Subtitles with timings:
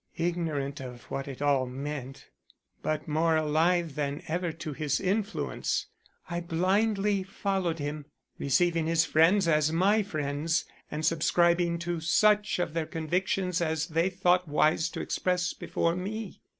[0.17, 2.27] Ignorant of what it all meant,
[2.81, 5.85] but more alive than ever to his influence,
[6.27, 8.07] I blindly followed him,
[8.39, 14.09] receiving his friends as my friends and subscribing to such of their convictions as they
[14.09, 16.41] thought wise to express before me.